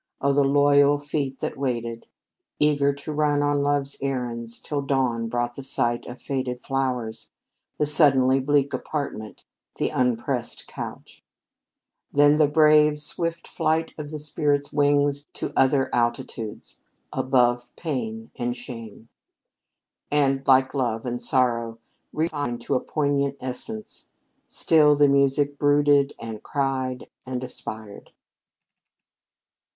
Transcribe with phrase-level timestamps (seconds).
[0.19, 2.07] Oh, the loyal feet that waited
[2.57, 7.29] eager to run on love's errands till dawn brought the sight of faded flowers,
[7.77, 9.43] the suddenly bleak apartment,
[9.75, 11.23] the unpressed couch!
[12.11, 16.79] Then the brave, swift flight of the spirit's wings to other altitudes,
[17.13, 19.07] above pain and shame!
[20.09, 21.77] And like love and sorrow,
[22.11, 24.07] refined to a poignant essence,
[24.49, 28.09] still the music brooded and cried and aspired.